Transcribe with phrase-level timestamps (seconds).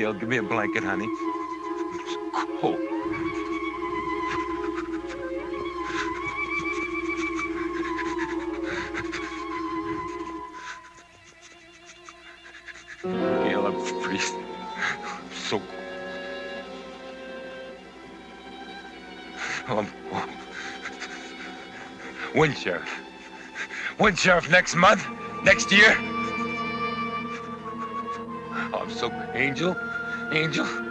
[0.00, 1.04] Gail, give me a blanket, honey.
[1.04, 2.16] It's
[2.58, 2.78] cold.
[13.44, 14.42] Gail, I'm freezing.
[15.04, 15.68] I'm so cold.
[19.68, 20.30] I'm cold.
[22.32, 22.88] When, Sheriff?
[23.98, 24.48] When, Sheriff?
[24.48, 25.06] Next month?
[25.44, 25.94] Next year?
[28.72, 29.76] I'm so Angel,
[30.32, 30.89] Angel.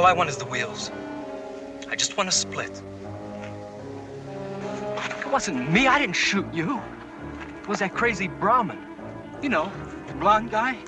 [0.00, 0.90] All I want is the wheels.
[1.90, 2.70] I just want to split.
[5.20, 5.88] It wasn't me.
[5.88, 6.80] I didn't shoot you.
[7.60, 8.78] It was that crazy Brahmin.
[9.42, 9.70] You know,
[10.06, 10.78] the blonde guy.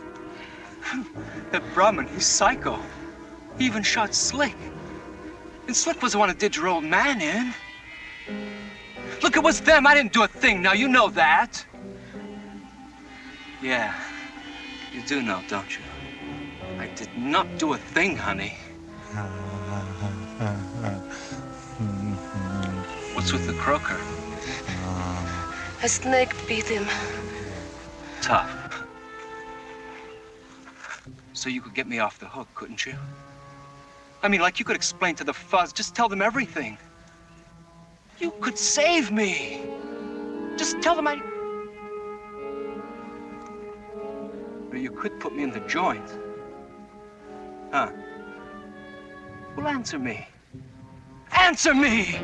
[1.50, 2.81] that Brahmin, he's psycho.
[3.59, 4.57] He even shot Slick.
[5.66, 7.52] And Slick was the one who did your old man in.
[9.23, 9.87] Look, it was them.
[9.87, 10.62] I didn't do a thing.
[10.62, 11.62] Now, you know that.
[13.62, 13.95] Yeah,
[14.90, 15.85] you do know, don't you?
[16.78, 18.57] I did not do a thing, honey.
[23.14, 24.00] What's with the croaker?
[25.83, 26.87] A snake bit him.
[28.23, 28.87] Tough.
[31.35, 32.95] So you could get me off the hook, couldn't you?
[34.23, 36.78] I mean, like you could explain to the fuzz, just tell them everything.
[38.19, 39.62] You could save me.
[40.57, 41.21] Just tell them I.
[44.71, 46.19] Or you could put me in the joint.
[47.73, 47.90] Huh?
[49.56, 50.26] Well, answer me.
[51.38, 52.16] Answer me!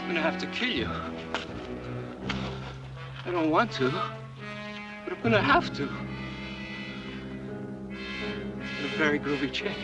[0.00, 0.88] I'm gonna have to kill you.
[3.26, 5.82] I don't want to, but I'm gonna have to.
[7.90, 9.76] You're a very groovy chick.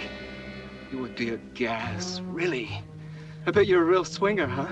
[0.90, 2.70] You would be a gas, really.
[3.46, 4.66] I bet you're a real swinger, huh?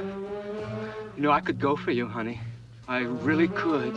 [1.17, 2.41] You know, I could go for you, honey.
[2.89, 3.95] I really could.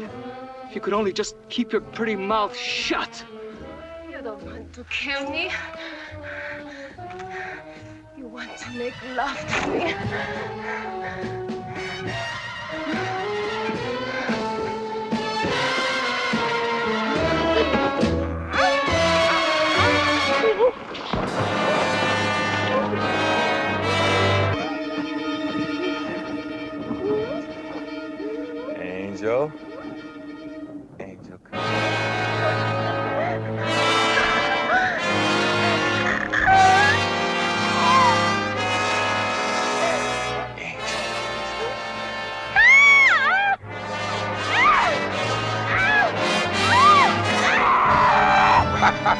[0.69, 3.25] If you could only just keep your pretty mouth shut.
[4.07, 5.49] You don't want to kill me.
[8.15, 9.95] You want to make love to me.
[28.77, 29.51] Angel.
[29.51, 29.51] Angel,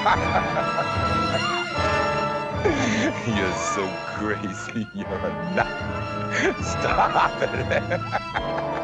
[3.27, 4.87] You're so crazy.
[4.95, 5.67] You're a nut.
[6.63, 8.69] Stop it.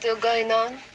[0.00, 0.89] still going on?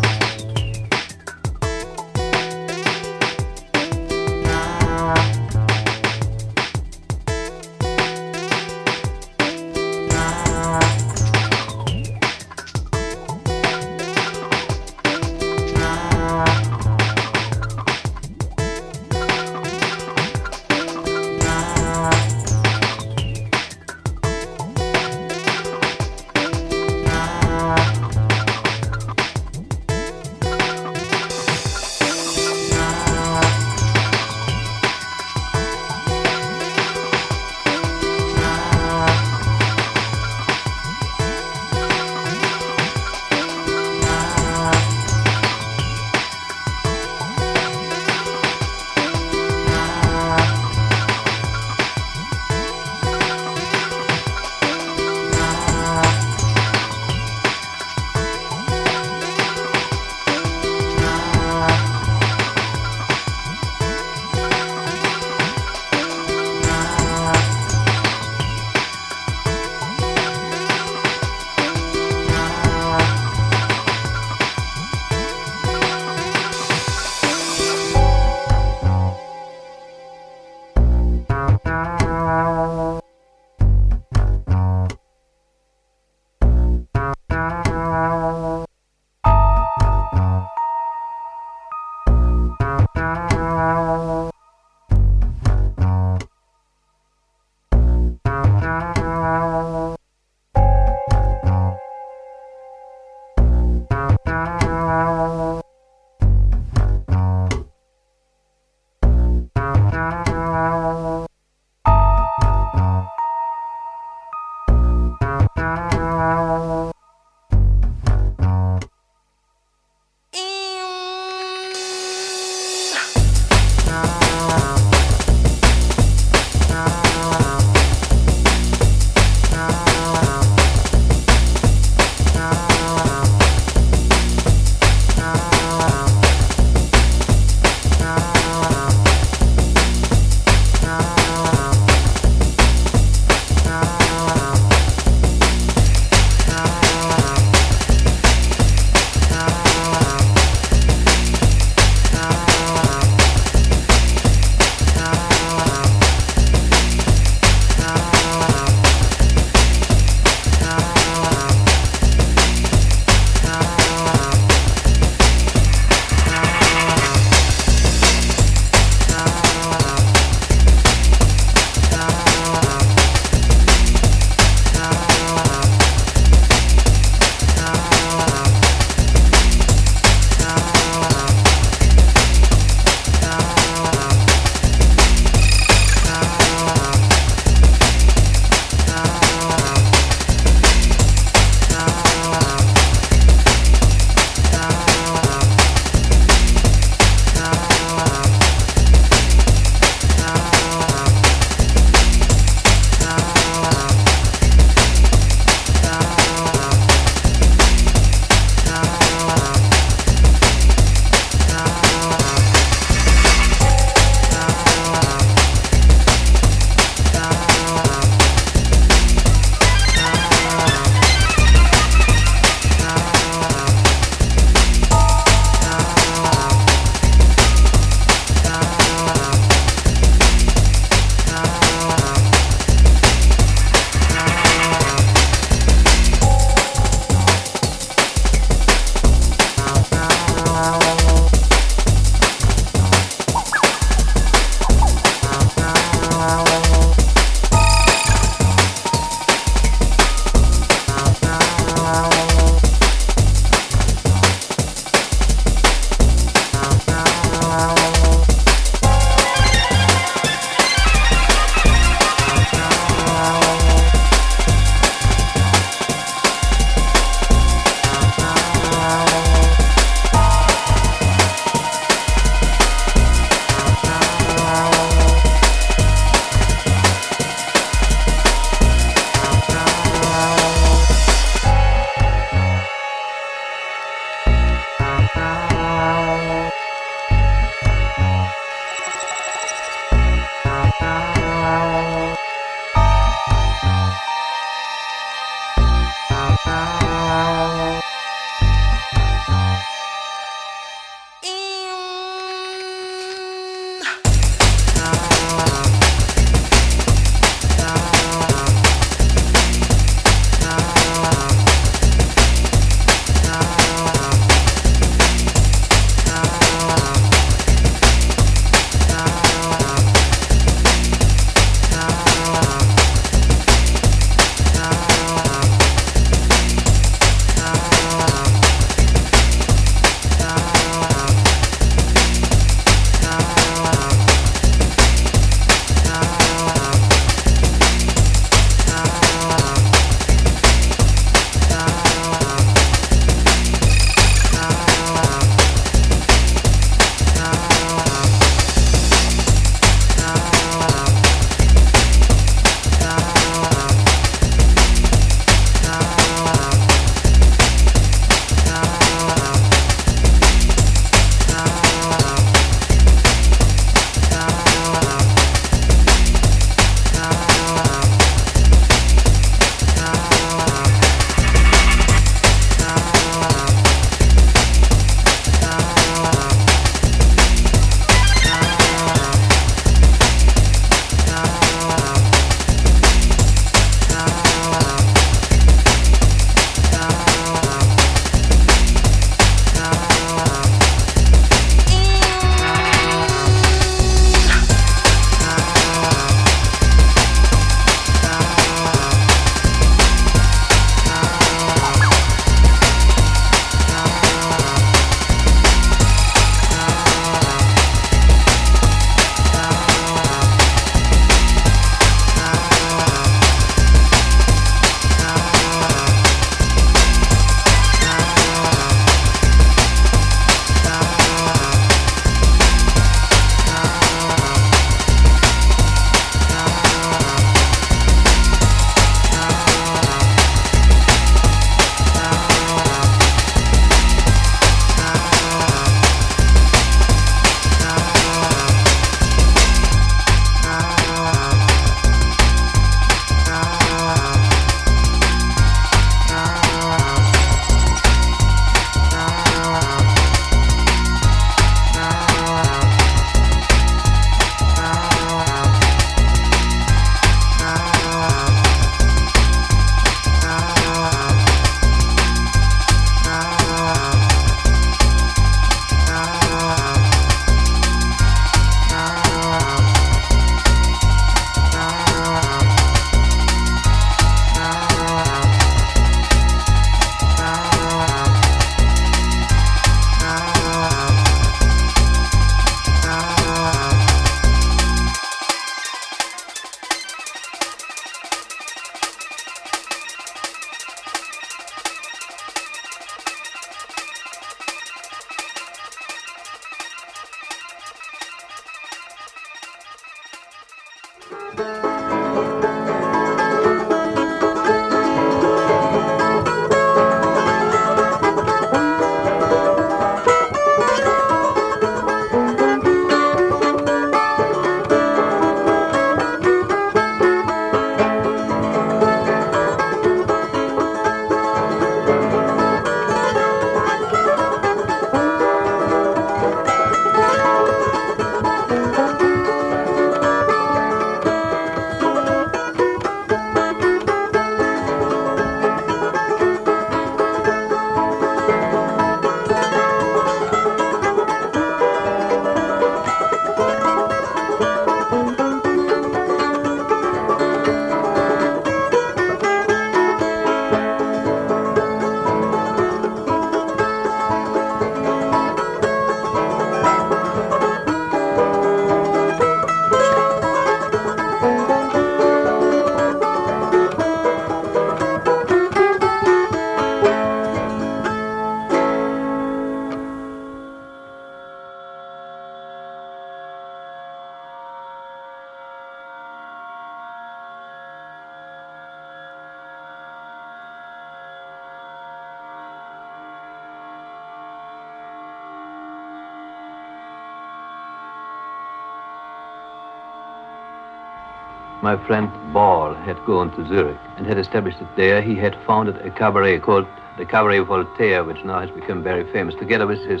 [591.74, 595.02] My friend Ball had gone to Zurich and had established it there.
[595.02, 596.66] He had founded a cabaret called
[596.98, 600.00] the Cabaret Voltaire, which now has become very famous, together with his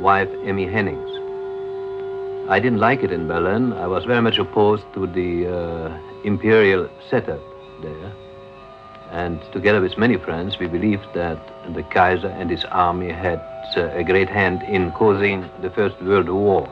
[0.00, 1.10] wife, Emmy Hennings.
[2.48, 3.74] I didn't like it in Berlin.
[3.74, 7.40] I was very much opposed to the uh, imperial setup
[7.82, 8.12] there.
[9.10, 11.38] And together with many friends, we believed that
[11.74, 13.40] the Kaiser and his army had
[13.76, 16.66] uh, a great hand in causing the First World War.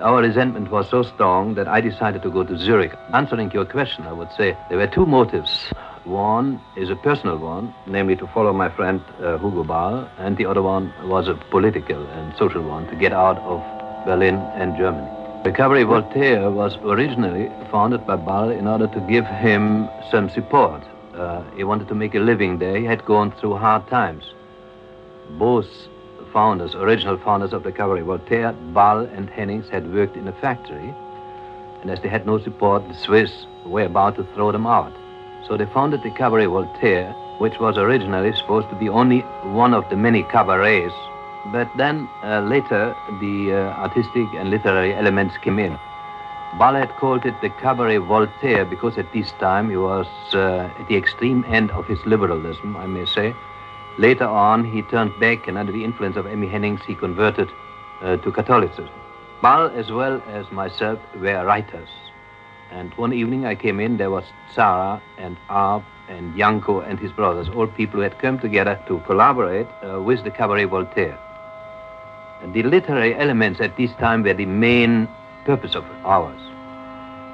[0.00, 2.92] Our resentment was so strong that I decided to go to Zurich.
[3.12, 5.72] Answering your question, I would say there were two motives.
[6.04, 10.46] One is a personal one, namely to follow my friend uh, Hugo Ball, and the
[10.46, 13.60] other one was a political and social one, to get out of
[14.04, 15.08] Berlin and Germany.
[15.50, 20.82] Cabaret Voltaire was originally founded by Ball in order to give him some support.
[21.14, 22.76] Uh, he wanted to make a living there.
[22.76, 24.24] He had gone through hard times.
[25.38, 25.68] Both
[26.32, 30.94] founders, original founders of the Cabaret Voltaire, Ball and Hennings, had worked in a factory.
[31.82, 34.92] And as they had no support, the Swiss were about to throw them out.
[35.46, 39.88] So they founded the Cabaret Voltaire, which was originally supposed to be only one of
[39.90, 40.94] the many cabarets.
[41.52, 45.76] But then uh, later, the uh, artistic and literary elements came in.
[46.58, 50.88] Ball had called it the Cabaret Voltaire because at this time he was uh, at
[50.88, 53.34] the extreme end of his liberalism, I may say.
[53.98, 57.48] Later on, he turned back, and under the influence of Emmy Hennings, he converted
[58.00, 58.88] uh, to Catholicism.
[59.42, 61.88] Ball, as well as myself, were writers.
[62.70, 64.24] And one evening I came in, there was
[64.54, 68.98] Tzara and Arp and Janco and his brothers, all people who had come together to
[69.00, 71.18] collaborate uh, with the Cabaret Voltaire.
[72.42, 75.06] And the literary elements at this time were the main
[75.44, 76.40] purpose of ours.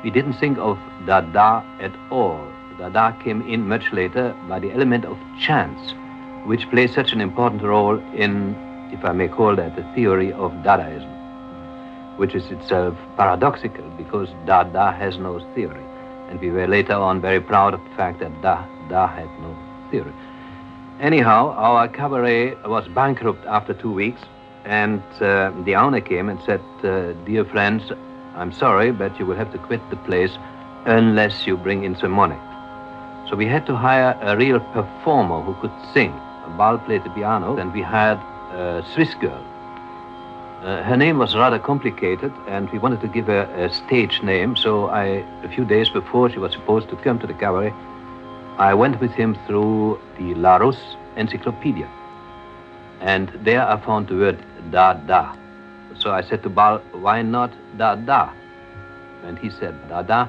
[0.03, 2.47] We didn't think of Dada at all.
[2.79, 5.94] Dada came in much later by the element of chance,
[6.48, 8.56] which plays such an important role in,
[8.90, 11.12] if I may call that, the theory of Dadaism,
[12.18, 15.84] which is itself paradoxical because Dada has no theory.
[16.30, 19.54] And we were later on very proud of the fact that Dada had no
[19.90, 20.12] theory.
[21.00, 24.22] Anyhow, our cabaret was bankrupt after two weeks,
[24.64, 27.92] and uh, the owner came and said, uh, Dear friends,
[28.34, 30.32] I'm sorry, but you will have to quit the place
[30.87, 32.38] unless you bring in some money.
[33.28, 36.18] So we had to hire a real performer who could sing.
[36.50, 38.18] Ball played the piano, and we hired
[38.52, 39.44] a Swiss girl.
[40.62, 44.56] Uh, her name was rather complicated, and we wanted to give her a stage name.
[44.56, 47.72] So I, a few days before she was supposed to come to the cabaret,
[48.58, 51.88] I went with him through the Larousse Encyclopedia.
[53.00, 55.37] And there I found the word da da.
[55.96, 58.32] So I said to Ball, why not da da?
[59.24, 60.28] And he said, da da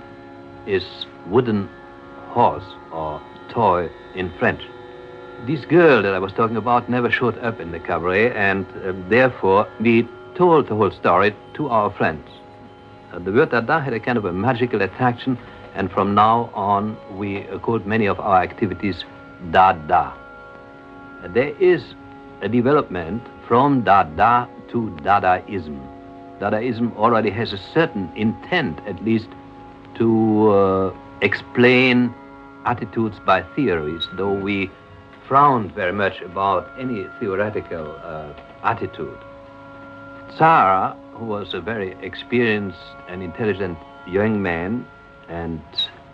[0.68, 0.86] is
[1.28, 1.68] wooden
[2.30, 4.62] horse or toy in French.
[5.46, 8.92] This girl that I was talking about never showed up in the cabaret, and uh,
[9.08, 12.28] therefore we told the whole story to our friends.
[13.14, 15.38] Uh, the word Dada had a kind of a magical attraction,
[15.76, 19.06] and from now on we uh, called many of our activities
[19.52, 20.14] Dada.
[21.30, 21.84] There is
[22.42, 25.80] a development from Dada to Dadaism.
[26.40, 29.30] Dadaism already has a certain intent, at least,
[29.96, 32.14] to uh, explain
[32.66, 34.70] attitudes by theories, though we
[35.30, 39.18] frowned very much about any theoretical uh, attitude.
[40.32, 44.88] Tzara, who was a very experienced and intelligent young man
[45.28, 45.62] and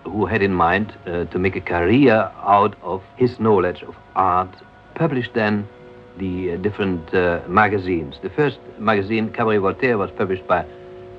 [0.03, 4.53] who had in mind uh, to make a career out of his knowledge of art,
[4.95, 5.65] published then
[6.17, 8.15] the uh, different uh, magazines.
[8.21, 10.65] The first magazine, Cabaret Voltaire, was published by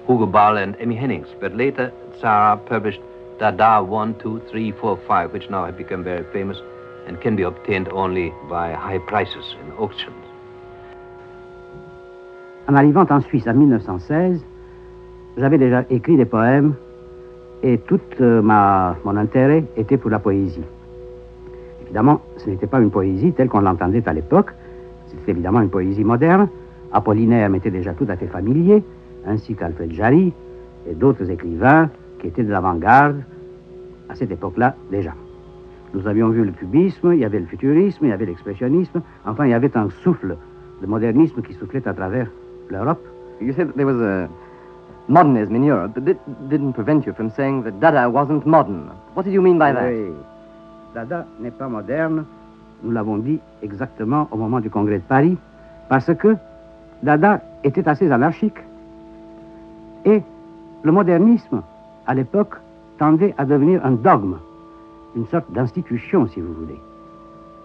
[0.07, 3.01] Hugo Ball and Emmy Hennings, but later Tzara published
[3.39, 6.59] Dada 1, 2, 3, 4, 5, which now have become very famous
[7.09, 10.12] and can be obtained only by high prices in auctions.
[12.69, 14.45] En arrivant en Suisse en 1916,
[15.37, 16.75] j'avais déjà écrit des poèmes
[17.62, 20.64] et tout euh, mon intérêt était pour la poésie.
[21.83, 24.51] Évidemment, ce n'était pas une poésie telle qu'on l'entendait à l'époque,
[25.07, 26.49] c'était évidemment une poésie moderne.
[26.92, 28.83] Apollinaire m'était déjà tout à fait familier,
[29.27, 30.33] ainsi qu'Alfred Jarry
[30.88, 33.23] et d'autres écrivains qui étaient de l'avant-garde
[34.09, 35.12] à cette époque-là déjà.
[35.97, 39.47] Nous avions vu le cubisme, il y avait le futurisme, il y avait l'expressionnisme, enfin
[39.47, 40.37] il y avait un souffle
[40.83, 42.29] de modernisme qui soufflait à travers
[42.69, 43.01] l'Europe.
[43.41, 44.29] You said that there was a
[45.09, 46.19] modernism in Europe, but that
[46.51, 48.91] didn't prevent you from saying that Dada wasn't modern.
[49.15, 49.89] What did you mean by that?
[49.89, 50.13] Oui.
[50.95, 52.27] Dada n'est pas moderne,
[52.83, 55.39] nous l'avons dit exactement au moment du congrès de Paris,
[55.89, 56.37] parce que
[57.03, 58.59] Dada était assez anarchique.
[60.05, 60.23] Et
[60.83, 61.63] le modernisme,
[62.07, 62.57] à l'époque,
[62.99, 64.37] tendait à devenir un dogme,
[65.17, 66.79] une sorte d'institution, si vous voulez.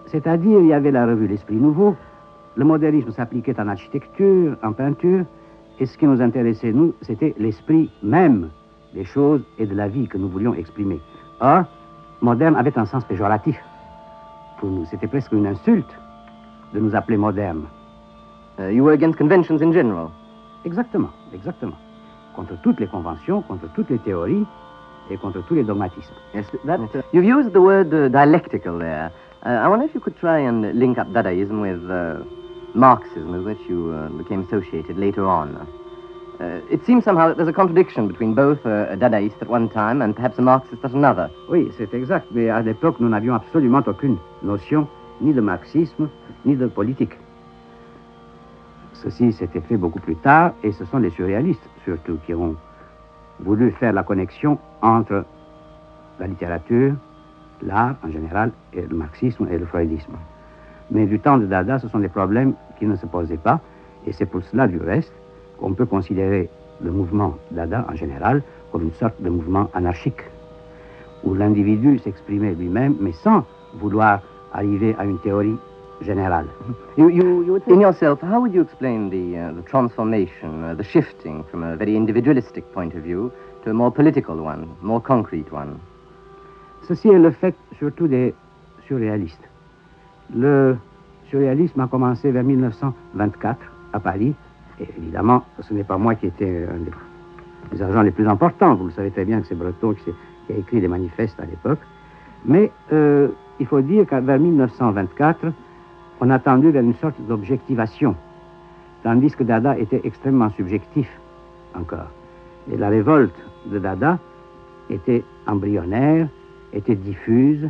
[0.06, 1.94] C'est-à-dire, il y avait la revue L'Esprit Nouveau,
[2.56, 5.24] le modernisme s'appliquait en architecture, en peinture,
[5.78, 8.50] et ce qui nous intéressait, nous, c'était l'esprit même
[8.94, 11.00] des choses et de la vie que nous voulions exprimer.
[11.40, 11.64] Or,
[12.20, 13.58] moderne avait un sens péjoratif.
[14.58, 15.98] Pour nous, c'était presque une insulte
[16.74, 17.66] de nous appeler modernes.
[18.58, 20.10] Uh, you were against conventions in general.
[20.64, 21.76] Exactement, exactement.
[22.36, 24.46] Contre toutes les conventions, contre toutes les théories
[25.12, 26.14] et contre tous les dogmatismes.
[26.34, 29.10] Yes, that, uh, you've used the word uh, dialectical there.
[29.44, 32.24] Uh, I wonder if you could try and link up Dadaism with uh,
[32.74, 35.66] Marxism, with which you uh, became associated later on.
[36.40, 39.68] Uh, it seems somehow that there's a contradiction between both uh, a Dadaist at one
[39.68, 41.30] time and perhaps a Marxist at another.
[41.48, 44.88] Oui, c'est exact, mais à l'époque, nous n'avions absolument aucune notion
[45.20, 46.08] ni de marxisme,
[46.44, 47.18] ni de politique.
[48.94, 52.56] Ceci s'était fait beaucoup plus tard, et ce sont les surréalistes, surtout, qui ont
[53.40, 55.24] voulu faire la connexion entre
[56.20, 56.94] la littérature,
[57.62, 60.14] l'art en général, et le marxisme et le freudisme.
[60.90, 63.60] Mais du temps de Dada, ce sont des problèmes qui ne se posaient pas,
[64.06, 65.12] et c'est pour cela, du reste,
[65.58, 66.48] qu'on peut considérer
[66.82, 70.22] le mouvement Dada en général comme une sorte de mouvement anarchique,
[71.24, 74.20] où l'individu s'exprimait lui-même, mais sans vouloir
[74.52, 75.56] arriver à une théorie
[76.02, 76.46] générale.
[76.96, 80.74] You, you, you would in yourself, how would you explain the, uh, the transformation, uh,
[80.74, 83.32] the shifting from a very individualistic point of view
[83.64, 85.80] to a more political one, more concrete one?
[86.86, 88.34] Ceci est le fait surtout des
[88.86, 89.48] surréalistes.
[90.34, 90.76] Le
[91.30, 93.58] surréalisme a commencé vers 1924
[93.94, 94.34] à Paris.
[94.80, 96.90] Et évidemment, ce n'est pas moi qui étais un des,
[97.72, 98.74] des agents les plus importants.
[98.74, 100.10] Vous le savez très bien que c'est Breton qui,
[100.46, 101.78] qui, a écrit des manifestes à l'époque.
[102.44, 103.28] Mais euh,
[103.60, 105.52] il faut dire qu'à vers 1924,
[106.22, 108.14] on a tendu vers une sorte d'objectivation,
[109.02, 111.08] tandis que Dada était extrêmement subjectif
[111.74, 112.10] encore.
[112.72, 113.34] Et la révolte
[113.66, 114.20] de Dada
[114.88, 116.28] était embryonnaire,
[116.72, 117.68] était diffuse,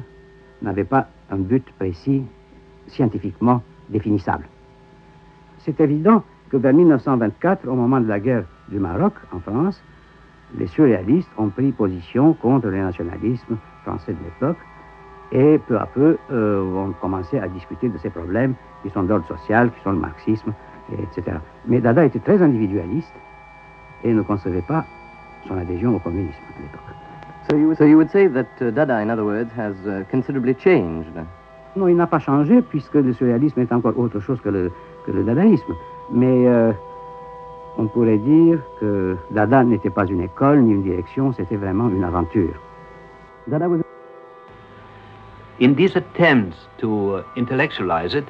[0.61, 2.25] n'avait pas un but précis,
[2.89, 4.45] scientifiquement définissable.
[5.61, 9.83] C'est évident que vers 1924, au moment de la guerre du Maroc en France,
[10.59, 14.59] les surréalistes ont pris position contre le nationalisme français de l'époque
[15.33, 19.27] et peu à peu euh, ont commencé à discuter de ces problèmes qui sont d'ordre
[19.27, 20.53] social, qui sont le marxisme,
[20.93, 21.39] etc.
[21.67, 23.15] Mais Dada était très individualiste
[24.05, 24.85] et ne concevait pas
[25.49, 26.81] son adhésion au communisme à l'époque.
[27.51, 30.55] So you, so you would say that uh, Dada, in other words, has uh, considerably
[30.55, 31.13] changed?
[31.75, 34.71] Non, il n'a pas changé puisque le surréalisme est encore autre chose que le,
[35.07, 35.73] que le dadaïsme.
[36.13, 36.73] Mais euh,
[37.79, 42.05] on pourrait dire que Dada n'était pas une école ni une direction, c'était vraiment une
[42.05, 42.61] aventure.
[43.49, 43.82] Dada was
[45.63, 48.25] In these attempts to uh, intellectualize it,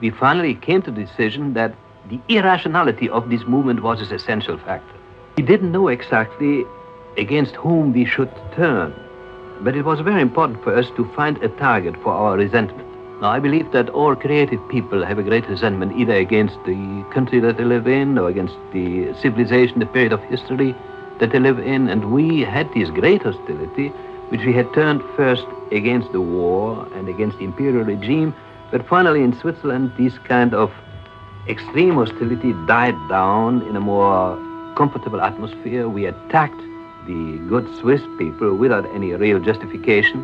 [0.00, 1.72] we finally came to the decision that
[2.10, 4.96] the irrationality of this movement was its essential factor.
[5.36, 6.64] We didn't know exactly
[7.16, 8.92] against whom we should turn,
[9.60, 12.88] but it was very important for us to find a target for our resentment.
[13.22, 17.38] Now, I believe that all creative people have a great resentment either against the country
[17.38, 20.74] that they live in or against the civilization, the period of history
[21.20, 23.92] that they live in, and we had this great hostility
[24.34, 28.34] which we had turned first against the war and against the imperial regime,
[28.72, 30.72] but finally in Switzerland, this kind of
[31.46, 34.36] extreme hostility died down in a more
[34.74, 35.88] comfortable atmosphere.
[35.88, 36.60] We attacked
[37.06, 40.18] the good Swiss people without any real justification.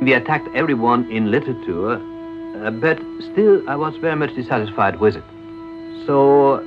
[0.00, 1.92] We attacked everyone in literature,
[2.56, 5.24] uh, but still I was very much dissatisfied with it.
[6.06, 6.58] So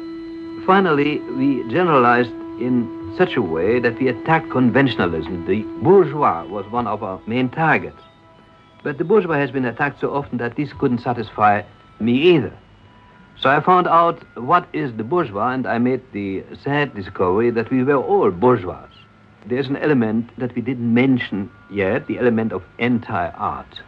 [0.65, 2.31] finally, we generalized
[2.61, 5.47] in such a way that we attacked conventionalism.
[5.47, 8.01] The bourgeois was one of our main targets.
[8.83, 11.63] But the bourgeois has been attacked so often that this couldn't satisfy
[11.99, 12.53] me either.
[13.39, 17.69] So I found out what is the bourgeois, and I made the sad discovery that
[17.69, 18.87] we were all bourgeois.
[19.45, 23.81] There's an element that we didn't mention yet, the element of anti-art.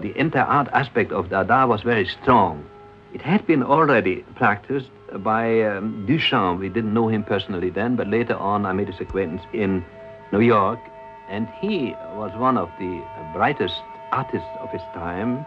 [0.00, 2.64] The anti-art aspect of Dada was very strong.
[3.12, 6.58] It had been already practiced by um, Duchamp.
[6.58, 9.84] We didn't know him personally then, but later on I made his acquaintance in
[10.32, 10.80] New York,
[11.28, 13.02] and he was one of the
[13.32, 13.80] brightest
[14.12, 15.44] artists of his time.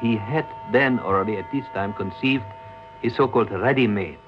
[0.00, 2.44] He had then already at this time conceived
[3.02, 4.18] his so-called ready-mades,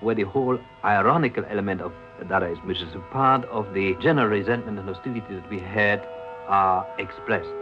[0.00, 1.92] where the whole ironical element of
[2.22, 6.06] Dadaism, which is a part of the general resentment and hostility that we had,
[6.48, 7.59] are expressed.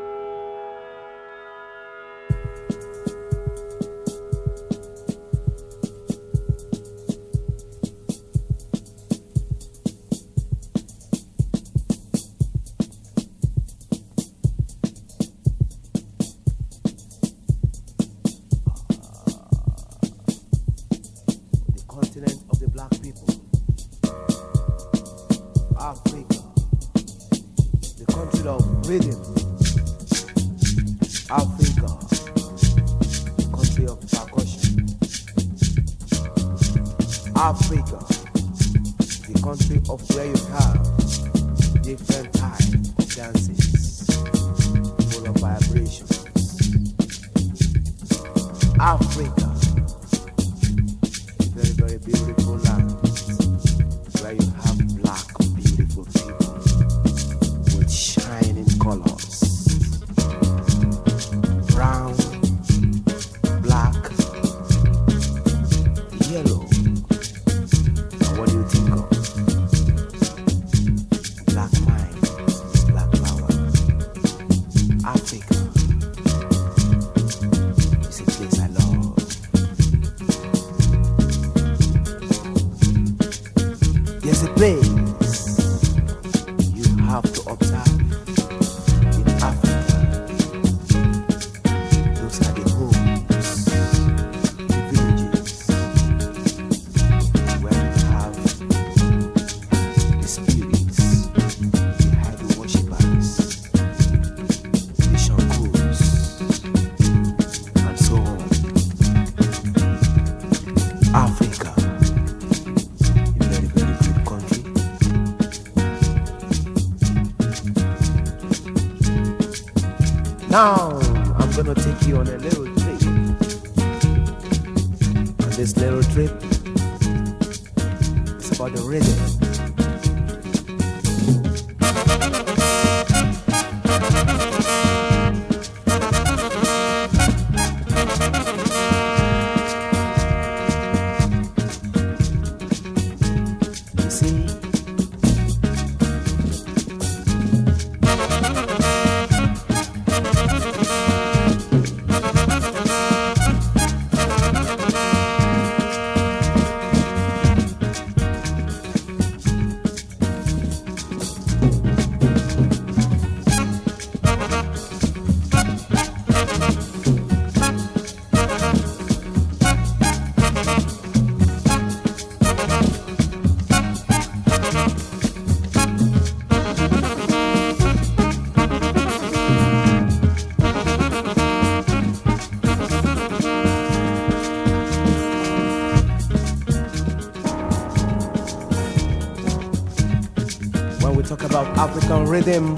[192.11, 192.75] On rhythm,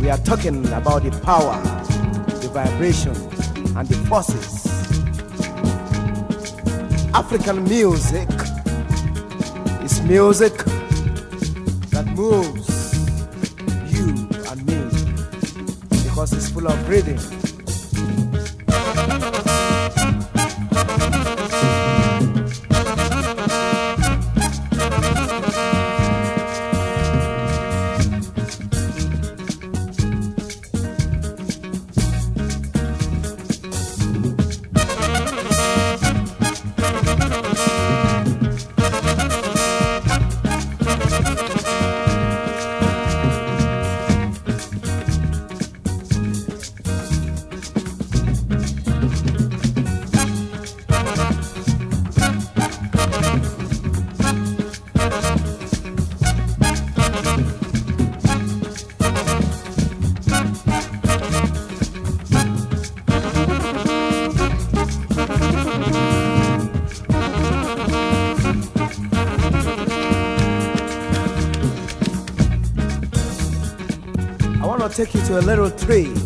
[0.00, 1.60] we are talking about the power,
[2.40, 3.14] the vibration,
[3.76, 4.66] and the forces.
[7.14, 8.28] African music
[9.84, 10.56] is music
[11.92, 12.94] that moves
[13.92, 14.08] you
[14.50, 17.43] and me because it's full of rhythm.
[74.94, 76.23] take you to a little tree.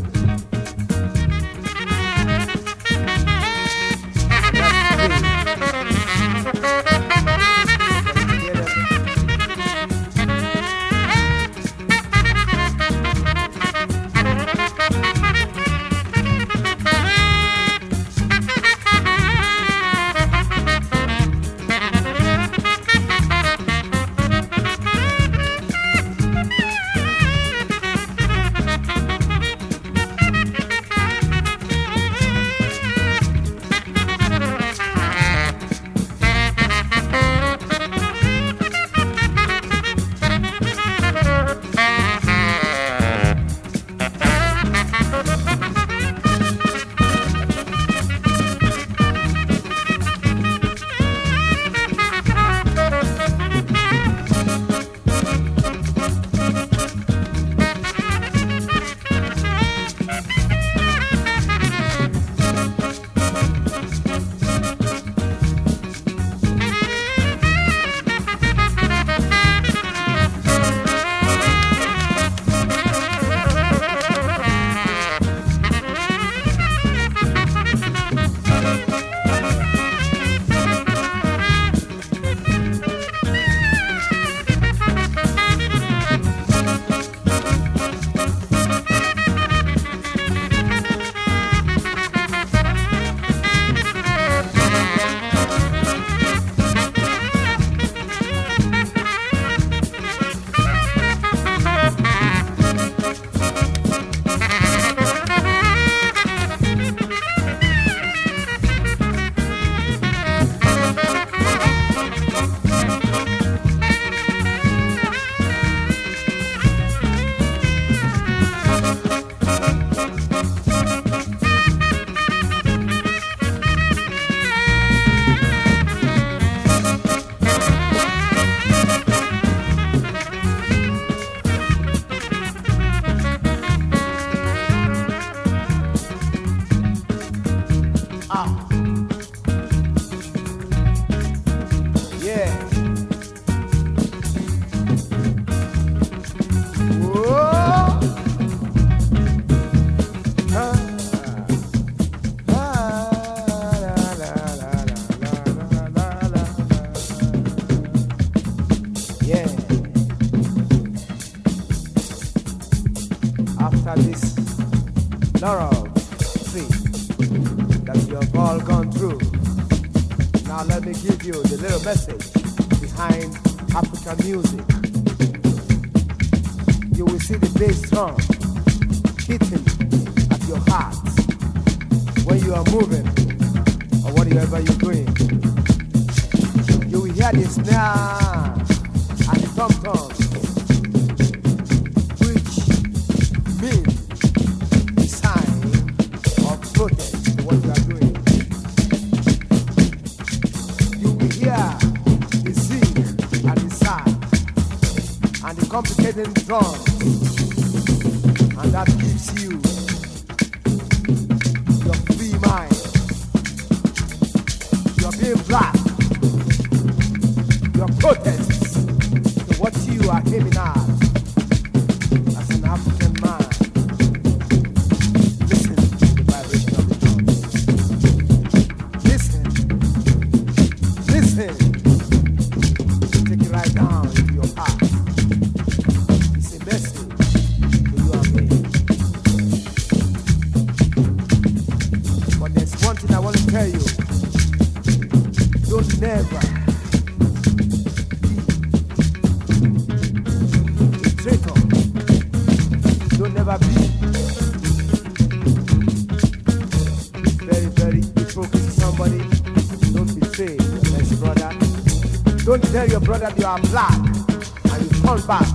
[262.99, 265.47] Your brother you are black and you turn back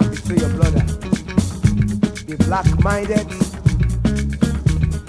[0.00, 0.84] and betray your brother.
[2.26, 3.26] Be black-minded.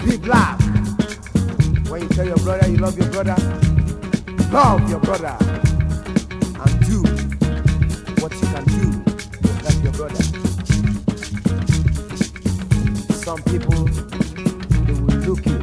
[0.04, 0.58] Be black.
[1.90, 3.36] When you tell your brother you love your brother,
[4.50, 5.36] love your brother
[6.60, 7.02] and do
[8.22, 9.04] what you can do
[9.42, 10.22] to help your brother.
[13.12, 13.84] Some people
[14.86, 15.58] they will look you,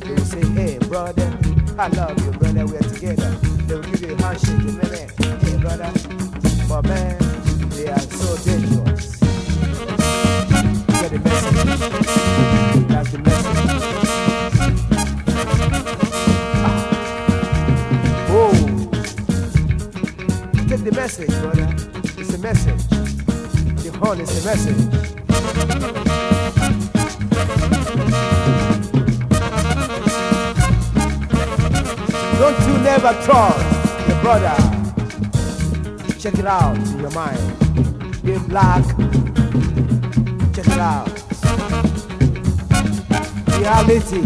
[0.00, 1.38] they will say, Hey brother,
[1.78, 3.30] I love you, brother, we're together.
[3.66, 4.79] They will give you a handshake
[24.10, 24.76] Is a message.
[32.40, 34.56] Don't you never trust your brother.
[36.18, 37.38] Check it out in your mind.
[38.24, 38.84] Being black.
[40.54, 41.08] Check it out.
[43.58, 44.22] Reality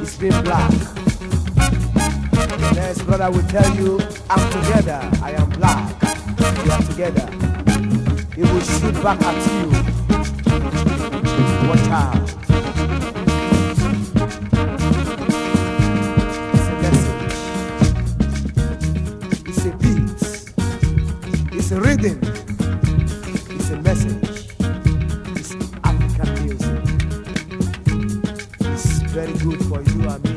[0.00, 0.72] is being black.
[2.58, 6.02] The next brother will tell you, I'm together, I am black.
[6.64, 7.39] We are together.
[8.40, 9.68] He will shoot back at you.
[11.68, 12.16] Watch out.
[16.54, 17.34] It's a message.
[19.46, 20.20] It's a beat.
[21.52, 22.18] It's a rhythm.
[23.50, 24.30] It's a message.
[25.36, 25.50] It's
[25.84, 26.80] African music.
[28.60, 30.36] It's very good for you and me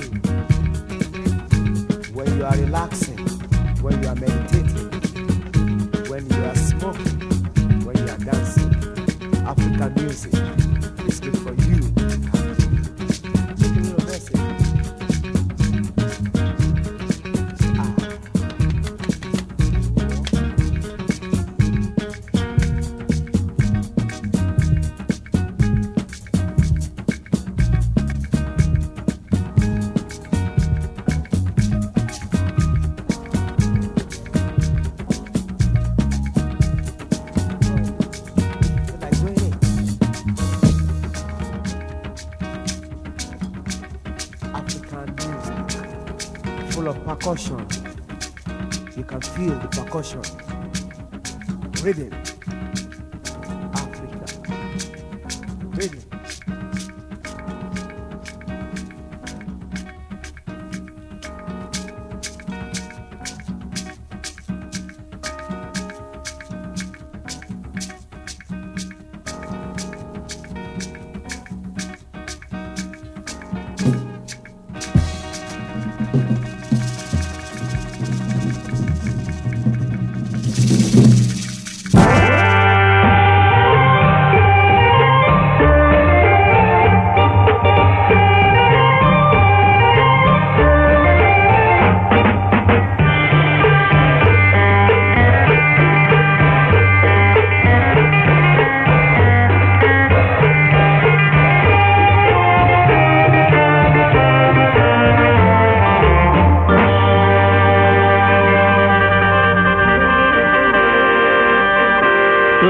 [2.12, 3.20] when you are relaxing,
[3.82, 4.73] when you are meditating,
[49.44, 50.22] feel the percussion.
[51.84, 52.43] Rhythm.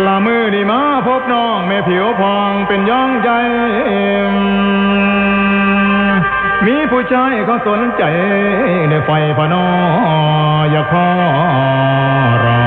[0.05, 3.29] ละมือนี่มาพบน้องแม่ผิวพองเป็นย่องใจ
[6.65, 8.03] มีผู้ชายเขาสนใจ
[8.89, 9.65] ในไฟพนอ
[10.71, 11.07] อย่าขอ
[12.45, 12.63] รอ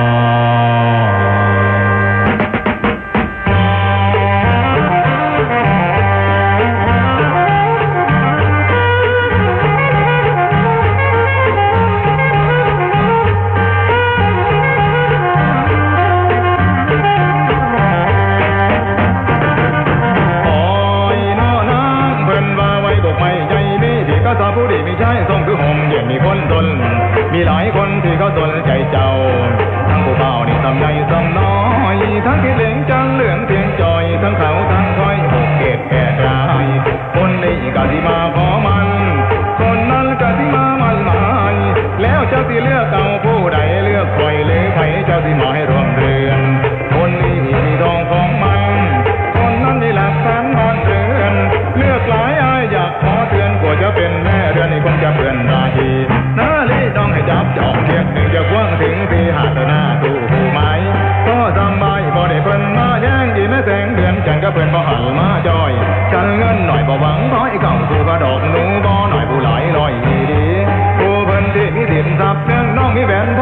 [72.97, 73.36] আমি வேண்டாம்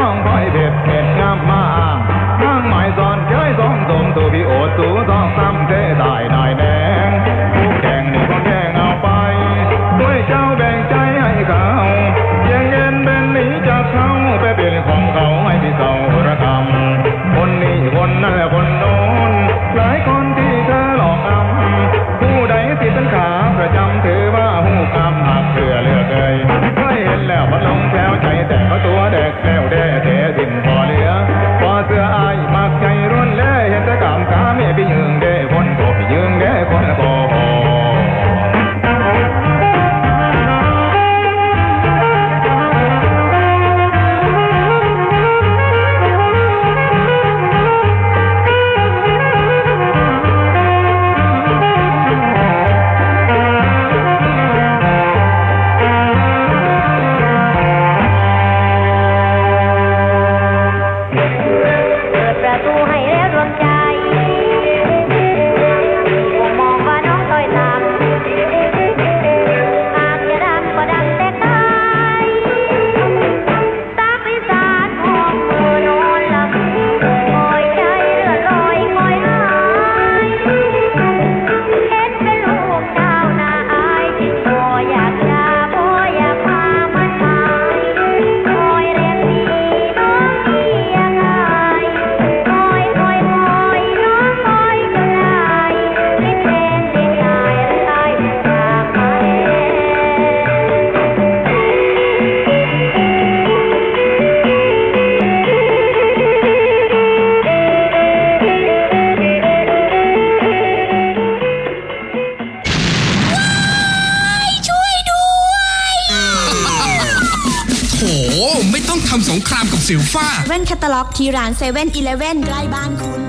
[121.27, 123.23] ที่ร้าน7 e เ e ่ e อเใกล้บ้านคุณ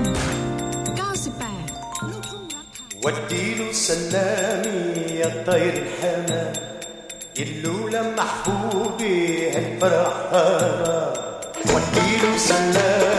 [1.18, 4.80] 98 ลูกทุ่งรักไทย وديله سلامي
[5.20, 6.52] يا طير الحمام
[7.44, 9.20] اللولة محبوبي
[9.54, 10.98] هالفرحانة
[11.72, 13.15] وديله سلامي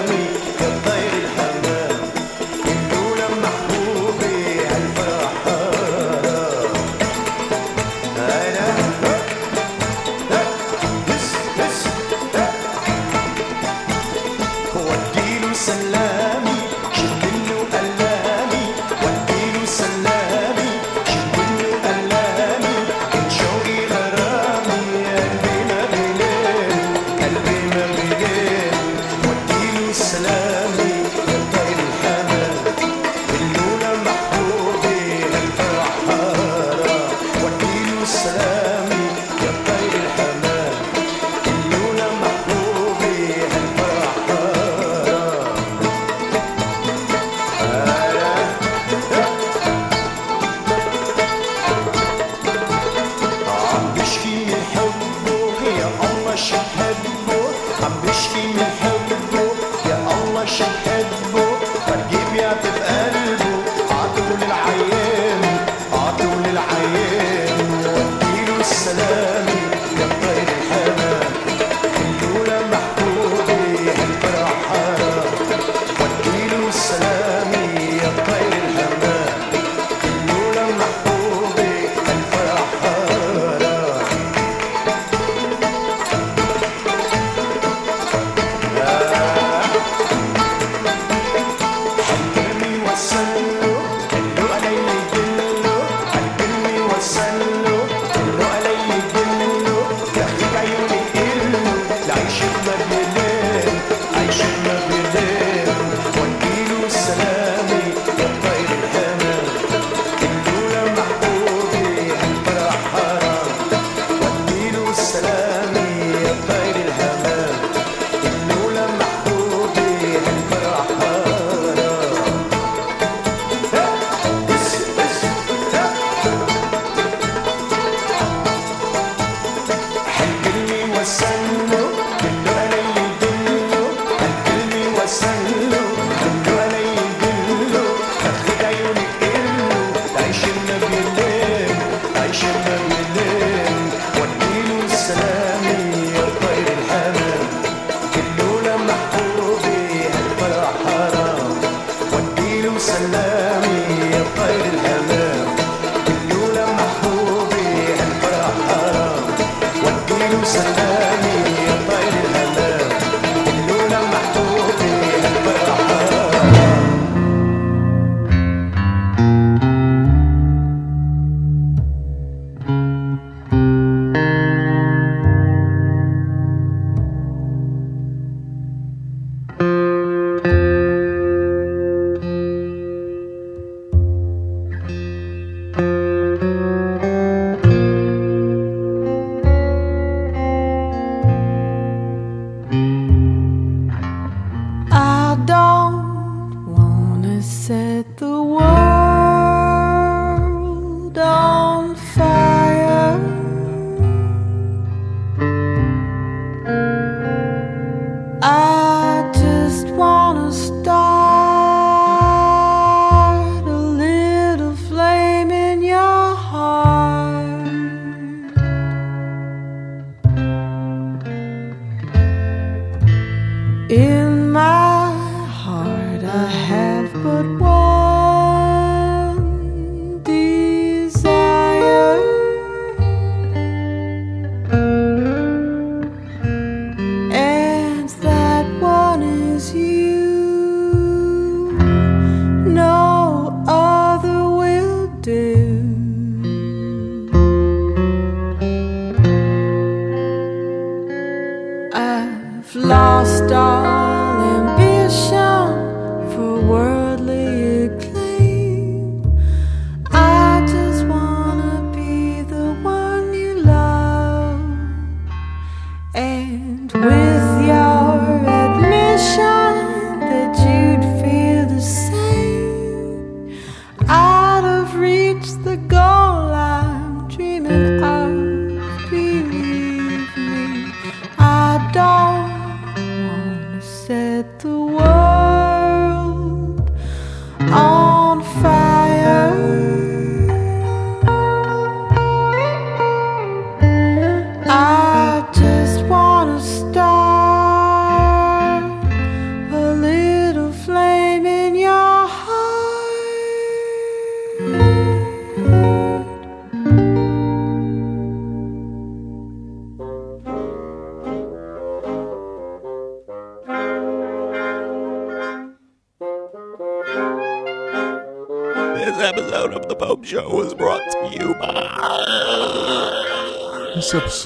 [223.89, 225.15] In my
[225.47, 226.66] heart, I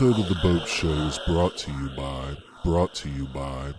[0.02, 3.72] episode of The Boat Show is brought to you by, brought to you by.